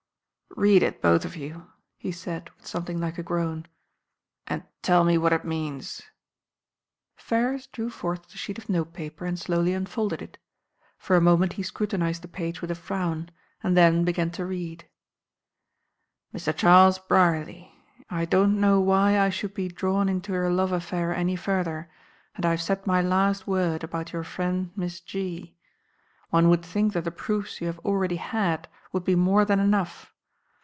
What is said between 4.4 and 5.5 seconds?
"And tell me what it